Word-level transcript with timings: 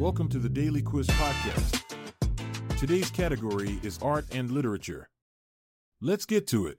Welcome 0.00 0.30
to 0.30 0.38
the 0.38 0.48
Daily 0.48 0.80
Quiz 0.80 1.06
Podcast. 1.08 1.82
Today's 2.78 3.10
category 3.10 3.78
is 3.82 3.98
art 4.00 4.24
and 4.32 4.50
literature. 4.50 5.10
Let's 6.00 6.24
get 6.24 6.46
to 6.46 6.68
it. 6.68 6.78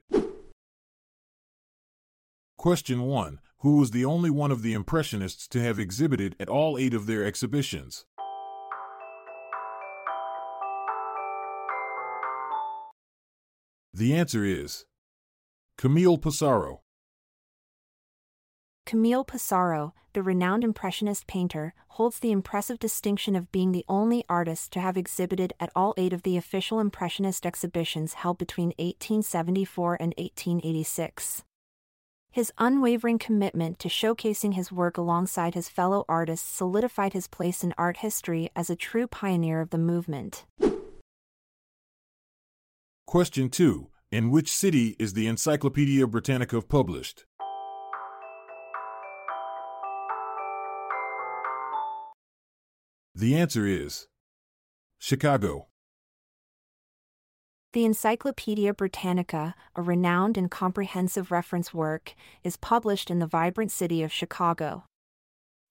Question 2.58 3.04
1. 3.04 3.40
Who 3.60 3.78
was 3.78 3.92
the 3.92 4.06
only 4.06 4.32
one 4.32 4.50
of 4.50 4.64
the 4.64 4.74
Impressionists 4.74 5.48
to 5.50 5.62
have 5.62 5.78
exhibited 5.78 6.36
at 6.40 6.50
all 6.50 6.80
eight 6.80 6.96
of 6.96 7.06
their 7.06 7.24
exhibitions? 7.24 8.06
The 13.94 14.16
answer 14.16 14.44
is 14.44 14.86
Camille 15.78 16.18
Pissarro. 16.18 16.80
Camille 18.86 19.24
Pissarro, 19.24 19.94
the 20.14 20.24
renowned 20.24 20.64
Impressionist 20.64 21.28
painter, 21.28 21.74
holds 21.90 22.20
the 22.20 22.32
impressive 22.32 22.80
distinction 22.80 23.36
of 23.36 23.52
being 23.52 23.72
the 23.72 23.86
only 23.88 24.26
artist 24.28 24.74
to 24.74 24.80
have 24.80 24.98
exhibited 24.98 25.54
at 25.60 25.72
all 25.76 25.94
eight 25.98 26.14
of 26.14 26.24
the 26.24 26.38
official 26.38 26.80
Impressionist 26.80 27.46
exhibitions 27.46 28.14
held 28.16 28.38
between 28.38 28.70
1874 28.80 29.98
and 30.00 30.14
1886. 30.18 31.44
His 32.32 32.52
unwavering 32.58 33.20
commitment 33.20 33.78
to 33.80 33.90
showcasing 33.90 34.54
his 34.54 34.72
work 34.72 34.98
alongside 34.98 35.54
his 35.54 35.68
fellow 35.68 36.06
artists 36.08 36.50
solidified 36.50 37.14
his 37.14 37.28
place 37.28 37.64
in 37.64 37.74
art 37.78 37.98
history 37.98 38.50
as 38.56 38.70
a 38.70 38.76
true 38.76 39.06
pioneer 39.06 39.60
of 39.60 39.70
the 39.70 39.78
movement. 39.78 40.46
Question 43.06 43.50
2. 43.50 43.90
In 44.12 44.32
which 44.32 44.52
city 44.52 44.96
is 44.98 45.14
the 45.14 45.28
Encyclopedia 45.28 46.08
Britannica 46.08 46.62
published? 46.62 47.26
The 53.22 53.36
answer 53.36 53.68
is 53.68 54.08
Chicago. 54.98 55.68
The 57.74 57.86
Encyclopedia 57.86 58.74
Britannica, 58.74 59.54
a 59.76 59.84
renowned 59.84 60.40
and 60.40 60.50
comprehensive 60.50 61.30
reference 61.30 61.72
work, 61.72 62.16
is 62.44 62.58
published 62.58 63.12
in 63.12 63.20
the 63.20 63.28
vibrant 63.28 63.72
city 63.72 64.02
of 64.02 64.12
Chicago. 64.12 64.86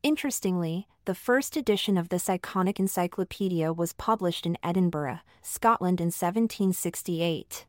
Interestingly, 0.04 0.86
the 1.06 1.14
first 1.16 1.56
edition 1.56 1.98
of 1.98 2.10
this 2.10 2.28
iconic 2.28 2.78
encyclopedia 2.78 3.72
was 3.72 3.94
published 3.94 4.46
in 4.46 4.56
Edinburgh, 4.62 5.18
Scotland 5.42 6.00
in 6.00 6.12
1768. 6.12 7.66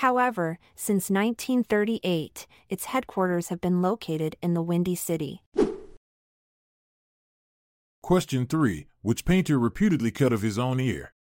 However, 0.00 0.58
since 0.74 1.10
1938, 1.10 2.46
its 2.70 2.86
headquarters 2.86 3.48
have 3.48 3.60
been 3.60 3.82
located 3.82 4.36
in 4.40 4.54
the 4.54 4.62
Windy 4.62 4.94
City. 4.94 5.42
Question 8.08 8.46
3. 8.46 8.86
Which 9.02 9.26
painter 9.26 9.58
reputedly 9.58 10.10
cut 10.10 10.32
of 10.32 10.40
his 10.40 10.58
own 10.58 10.80
ear? 10.80 11.12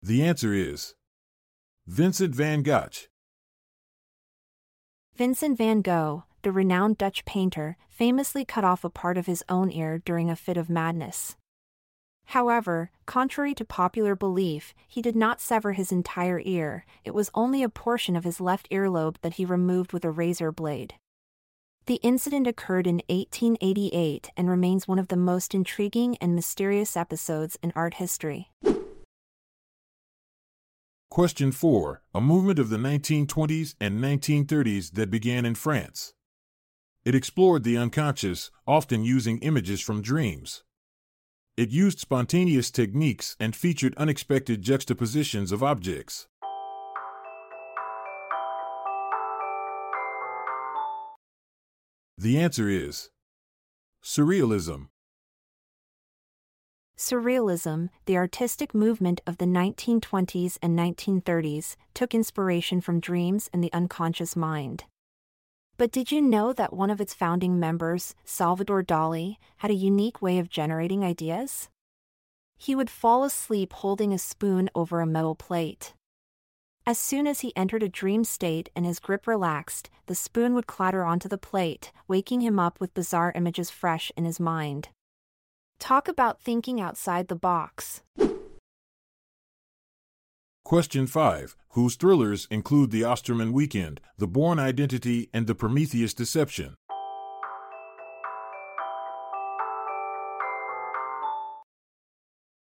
The 0.00 0.22
answer 0.22 0.54
is 0.54 0.94
Vincent 1.84 2.32
van 2.32 2.62
Gogh. 2.62 3.08
Vincent 5.16 5.58
van 5.58 5.82
Gogh, 5.82 6.22
the 6.42 6.52
renowned 6.52 6.96
Dutch 6.96 7.24
painter, 7.24 7.76
famously 7.88 8.44
cut 8.44 8.62
off 8.62 8.84
a 8.84 8.88
part 8.88 9.18
of 9.18 9.26
his 9.26 9.42
own 9.48 9.72
ear 9.72 9.98
during 9.98 10.30
a 10.30 10.36
fit 10.36 10.56
of 10.56 10.70
madness. 10.70 11.34
However, 12.30 12.92
contrary 13.06 13.54
to 13.56 13.64
popular 13.64 14.14
belief, 14.14 14.72
he 14.86 15.02
did 15.02 15.16
not 15.16 15.40
sever 15.40 15.72
his 15.72 15.90
entire 15.90 16.40
ear, 16.44 16.84
it 17.04 17.12
was 17.12 17.28
only 17.34 17.64
a 17.64 17.68
portion 17.68 18.14
of 18.14 18.22
his 18.22 18.40
left 18.40 18.70
earlobe 18.70 19.16
that 19.22 19.34
he 19.34 19.44
removed 19.44 19.92
with 19.92 20.04
a 20.04 20.12
razor 20.12 20.52
blade. 20.52 20.94
The 21.86 21.96
incident 22.04 22.46
occurred 22.46 22.86
in 22.86 23.02
1888 23.08 24.30
and 24.36 24.48
remains 24.48 24.86
one 24.86 25.00
of 25.00 25.08
the 25.08 25.16
most 25.16 25.56
intriguing 25.56 26.16
and 26.20 26.36
mysterious 26.36 26.96
episodes 26.96 27.58
in 27.64 27.72
art 27.74 27.94
history. 27.94 28.52
Question 31.10 31.50
4. 31.50 32.00
A 32.14 32.20
movement 32.20 32.60
of 32.60 32.68
the 32.70 32.76
1920s 32.76 33.74
and 33.80 33.98
1930s 33.98 34.92
that 34.92 35.10
began 35.10 35.44
in 35.44 35.56
France. 35.56 36.12
It 37.04 37.16
explored 37.16 37.64
the 37.64 37.76
unconscious, 37.76 38.52
often 38.68 39.02
using 39.02 39.40
images 39.40 39.80
from 39.80 40.00
dreams. 40.00 40.62
It 41.56 41.70
used 41.70 41.98
spontaneous 41.98 42.70
techniques 42.70 43.36
and 43.38 43.54
featured 43.54 43.94
unexpected 43.96 44.62
juxtapositions 44.62 45.52
of 45.52 45.62
objects. 45.62 46.26
The 52.16 52.38
answer 52.38 52.68
is 52.68 53.10
Surrealism. 54.02 54.88
Surrealism, 56.96 57.88
the 58.04 58.18
artistic 58.18 58.74
movement 58.74 59.22
of 59.26 59.38
the 59.38 59.46
1920s 59.46 60.58
and 60.60 60.78
1930s, 60.78 61.76
took 61.94 62.14
inspiration 62.14 62.82
from 62.82 63.00
dreams 63.00 63.48
and 63.54 63.64
the 63.64 63.72
unconscious 63.72 64.36
mind. 64.36 64.84
But 65.80 65.92
did 65.92 66.12
you 66.12 66.20
know 66.20 66.52
that 66.52 66.74
one 66.74 66.90
of 66.90 67.00
its 67.00 67.14
founding 67.14 67.58
members, 67.58 68.14
Salvador 68.22 68.82
Dali, 68.82 69.36
had 69.56 69.70
a 69.70 69.84
unique 69.90 70.20
way 70.20 70.38
of 70.38 70.50
generating 70.50 71.02
ideas? 71.02 71.70
He 72.58 72.74
would 72.74 72.90
fall 72.90 73.24
asleep 73.24 73.72
holding 73.72 74.12
a 74.12 74.18
spoon 74.18 74.68
over 74.74 75.00
a 75.00 75.06
metal 75.06 75.34
plate. 75.34 75.94
As 76.84 76.98
soon 76.98 77.26
as 77.26 77.40
he 77.40 77.56
entered 77.56 77.82
a 77.82 77.88
dream 77.88 78.24
state 78.24 78.68
and 78.76 78.84
his 78.84 79.00
grip 79.00 79.26
relaxed, 79.26 79.88
the 80.04 80.14
spoon 80.14 80.52
would 80.52 80.66
clatter 80.66 81.02
onto 81.02 81.30
the 81.30 81.38
plate, 81.38 81.92
waking 82.06 82.42
him 82.42 82.58
up 82.58 82.78
with 82.78 82.92
bizarre 82.92 83.32
images 83.34 83.70
fresh 83.70 84.12
in 84.18 84.26
his 84.26 84.38
mind. 84.38 84.90
Talk 85.78 86.08
about 86.08 86.42
thinking 86.42 86.78
outside 86.78 87.28
the 87.28 87.34
box. 87.36 88.02
Question 90.70 91.08
5. 91.08 91.56
Whose 91.70 91.96
thrillers 91.96 92.46
include 92.48 92.92
The 92.92 93.02
Osterman 93.02 93.52
Weekend, 93.52 94.00
The 94.18 94.28
Bourne 94.28 94.60
Identity, 94.60 95.28
and 95.34 95.48
The 95.48 95.54
Prometheus 95.56 96.14
Deception? 96.14 96.76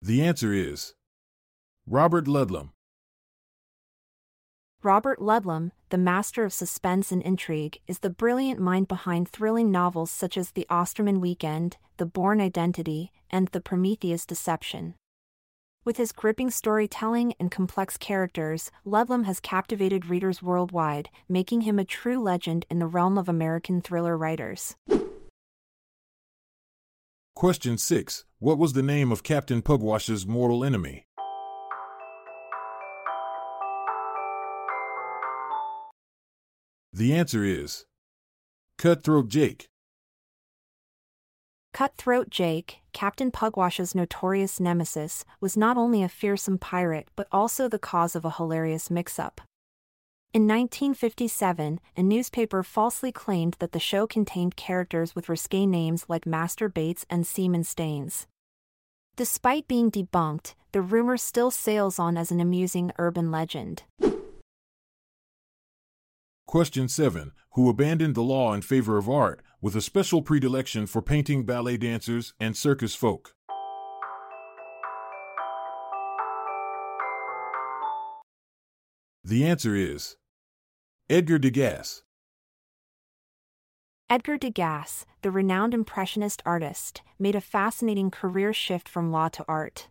The 0.01 0.23
answer 0.23 0.53
is 0.53 0.94
Robert 1.85 2.28
Ludlum. 2.28 2.69
Robert 4.81 5.19
Ludlum, 5.19 5.72
the 5.89 5.97
master 5.97 6.45
of 6.45 6.53
suspense 6.53 7.12
and 7.12 7.22
intrigue, 7.24 7.81
is 7.88 8.00
the 8.00 8.09
brilliant 8.09 8.62
mind 8.62 8.88
behind 8.88 9.28
thrilling 9.28 9.69
novels 9.69 10.12
such 10.12 10.38
as 10.38 10.51
The 10.51 10.66
Osterman 10.69 11.19
Weekend, 11.19 11.75
The 11.97 12.06
Bourne 12.06 12.39
Identity, 12.39 13.12
and 13.29 13.50
The 13.50 13.59
Prometheus 13.59 14.25
Deception. 14.25 14.95
With 15.88 15.96
his 15.96 16.12
gripping 16.12 16.52
storytelling 16.52 17.34
and 17.40 17.50
complex 17.50 17.96
characters, 17.96 18.72
Ludlum 18.86 19.24
has 19.24 19.40
captivated 19.40 20.07
readers 20.07 20.44
worldwide, 20.44 21.10
making 21.30 21.62
him 21.62 21.80
a 21.80 21.86
true 21.86 22.22
legend 22.22 22.66
in 22.69 22.80
the 22.80 22.88
realm 22.88 23.18
of 23.18 23.30
American 23.30 23.80
thriller 23.80 24.18
writers. 24.18 24.75
Question 27.36 27.78
6. 27.78 28.25
What 28.39 28.57
was 28.57 28.74
the 28.74 28.84
name 28.84 29.13
of 29.13 29.24
Captain 29.24 29.62
Pugwash's 29.62 30.28
mortal 30.28 30.66
enemy? 30.66 31.07
The 36.92 37.13
answer 37.13 37.45
is 37.45 37.86
Cutthroat 38.78 39.30
Jake. 39.30 39.69
Cutthroat 41.77 42.31
Jake, 42.31 42.79
Captain 42.91 43.29
Pugwash's 43.29 43.94
notorious 43.94 44.59
nemesis, 44.59 45.24
was 45.39 45.56
not 45.56 45.77
only 45.77 46.01
a 46.01 46.09
fearsome 46.09 46.57
pirate 46.57 47.07
but 47.15 47.27
also 47.31 47.69
the 47.69 47.77
cause 47.77 48.15
of 48.15 48.25
a 48.25 48.31
hilarious 48.31 48.89
mix 48.89 49.19
up. 49.19 49.41
In 50.33 50.47
1957, 50.47 51.79
a 51.95 52.01
newspaper 52.01 52.63
falsely 52.63 53.12
claimed 53.12 53.57
that 53.59 53.74
the 53.74 53.79
show 53.79 54.07
contained 54.07 54.56
characters 54.56 55.13
with 55.13 55.29
risque 55.29 55.68
names 55.68 56.03
like 56.07 56.25
Master 56.25 56.68
Bates 56.68 57.06
and 57.12 57.27
Seaman 57.27 57.63
Staines. 57.63 58.25
Despite 59.15 59.68
being 59.68 59.91
debunked, 59.91 60.56
the 60.71 60.81
rumor 60.81 61.15
still 61.15 61.51
sails 61.51 62.00
on 62.00 62.18
as 62.18 62.31
an 62.31 62.39
amusing 62.39 62.91
urban 62.97 63.30
legend. 63.30 63.83
Question 66.47 66.88
7. 66.88 67.33
Who 67.55 67.69
abandoned 67.69 68.15
the 68.15 68.23
law 68.23 68.53
in 68.53 68.61
favor 68.61 68.97
of 68.97 69.09
art, 69.09 69.41
with 69.61 69.75
a 69.75 69.81
special 69.81 70.21
predilection 70.21 70.88
for 70.88 71.01
painting 71.01 71.44
ballet 71.44 71.75
dancers 71.75 72.33
and 72.39 72.55
circus 72.55 72.95
folk? 72.95 73.35
The 79.25 79.45
answer 79.45 79.75
is 79.75 80.15
Edgar 81.09 81.38
Degas. 81.38 82.03
Edgar 84.09 84.38
Degas, 84.38 85.05
the 85.23 85.31
renowned 85.31 85.73
Impressionist 85.73 86.41
artist, 86.45 87.01
made 87.19 87.35
a 87.35 87.41
fascinating 87.41 88.09
career 88.09 88.53
shift 88.53 88.88
from 88.88 89.11
law 89.11 89.27
to 89.27 89.44
art. 89.49 89.89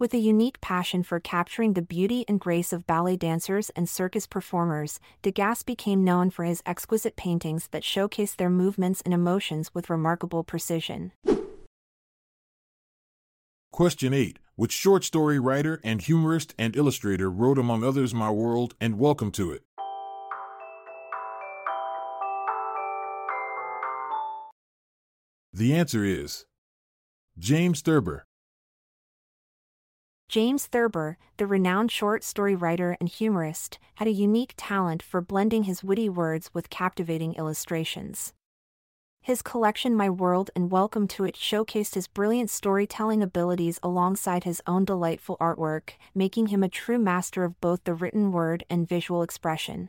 With 0.00 0.14
a 0.14 0.18
unique 0.18 0.60
passion 0.60 1.02
for 1.02 1.18
capturing 1.18 1.72
the 1.72 1.82
beauty 1.82 2.24
and 2.28 2.38
grace 2.38 2.72
of 2.72 2.86
ballet 2.86 3.16
dancers 3.16 3.68
and 3.70 3.88
circus 3.88 4.28
performers, 4.28 5.00
Degas 5.22 5.64
became 5.64 6.04
known 6.04 6.30
for 6.30 6.44
his 6.44 6.62
exquisite 6.64 7.16
paintings 7.16 7.66
that 7.72 7.82
showcase 7.82 8.32
their 8.32 8.48
movements 8.48 9.02
and 9.04 9.12
emotions 9.12 9.74
with 9.74 9.90
remarkable 9.90 10.44
precision. 10.44 11.10
Question 13.72 14.14
8. 14.14 14.38
Which 14.54 14.70
short 14.70 15.02
story 15.02 15.40
writer 15.40 15.80
and 15.82 16.00
humorist 16.00 16.54
and 16.56 16.76
illustrator 16.76 17.28
wrote, 17.28 17.58
among 17.58 17.82
others, 17.82 18.14
My 18.14 18.30
World 18.30 18.76
and 18.80 19.00
Welcome 19.00 19.32
to 19.32 19.50
It? 19.50 19.64
The 25.52 25.74
answer 25.74 26.04
is 26.04 26.46
James 27.36 27.80
Thurber. 27.80 28.27
James 30.28 30.66
Thurber, 30.66 31.16
the 31.38 31.46
renowned 31.46 31.90
short 31.90 32.22
story 32.22 32.54
writer 32.54 32.98
and 33.00 33.08
humorist, 33.08 33.78
had 33.94 34.06
a 34.06 34.10
unique 34.10 34.52
talent 34.58 35.02
for 35.02 35.22
blending 35.22 35.62
his 35.62 35.82
witty 35.82 36.10
words 36.10 36.50
with 36.52 36.68
captivating 36.68 37.32
illustrations. 37.36 38.34
His 39.22 39.40
collection 39.40 39.94
My 39.94 40.10
World 40.10 40.50
and 40.54 40.70
Welcome 40.70 41.08
to 41.08 41.24
It 41.24 41.34
showcased 41.34 41.94
his 41.94 42.08
brilliant 42.08 42.50
storytelling 42.50 43.22
abilities 43.22 43.80
alongside 43.82 44.44
his 44.44 44.60
own 44.66 44.84
delightful 44.84 45.38
artwork, 45.40 45.92
making 46.14 46.48
him 46.48 46.62
a 46.62 46.68
true 46.68 46.98
master 46.98 47.42
of 47.42 47.58
both 47.62 47.84
the 47.84 47.94
written 47.94 48.30
word 48.30 48.64
and 48.68 48.86
visual 48.86 49.22
expression. 49.22 49.88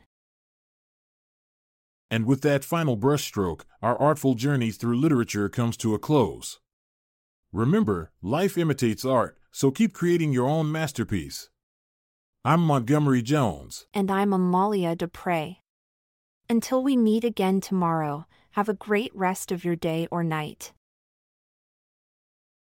And 2.10 2.24
with 2.24 2.40
that 2.40 2.64
final 2.64 2.96
brushstroke, 2.96 3.64
our 3.82 4.00
artful 4.00 4.36
journey 4.36 4.70
through 4.70 4.98
literature 4.98 5.50
comes 5.50 5.76
to 5.76 5.92
a 5.94 5.98
close. 5.98 6.60
Remember, 7.52 8.10
life 8.22 8.56
imitates 8.56 9.04
art, 9.04 9.36
so 9.52 9.70
keep 9.70 9.92
creating 9.92 10.32
your 10.32 10.48
own 10.48 10.70
masterpiece. 10.70 11.50
I'm 12.44 12.60
Montgomery 12.60 13.22
Jones. 13.22 13.86
And 13.92 14.10
I'm 14.10 14.32
Amalia 14.32 14.96
Dupre. 14.96 15.58
Until 16.48 16.82
we 16.82 16.96
meet 16.96 17.24
again 17.24 17.60
tomorrow, 17.60 18.26
have 18.52 18.68
a 18.68 18.74
great 18.74 19.14
rest 19.14 19.52
of 19.52 19.64
your 19.64 19.76
day 19.76 20.08
or 20.10 20.24
night. 20.24 20.72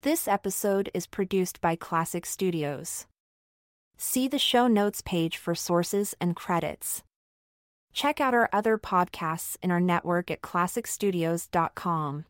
This 0.03 0.27
episode 0.27 0.89
is 0.93 1.05
produced 1.05 1.61
by 1.61 1.75
Klassic 1.75 2.25
Studios. 2.25 3.05
See 3.97 4.27
the 4.27 4.39
show 4.39 4.67
notes 4.67 5.01
page 5.05 5.37
for 5.37 5.53
sources 5.53 6.15
and 6.19 6.35
credits. 6.35 7.03
Check 7.93 8.19
out 8.19 8.33
our 8.33 8.49
other 8.51 8.79
podcasts 8.79 9.57
in 9.61 9.69
our 9.69 9.79
network 9.79 10.31
at 10.31 10.41
klassicstudios.com. 10.41 12.25